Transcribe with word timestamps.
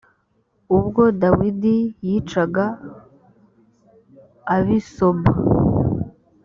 ubwo 0.77 1.03
dawidi 1.21 1.77
yicaga 2.07 2.65
ab’i 4.55 4.79
soba. 4.93 5.27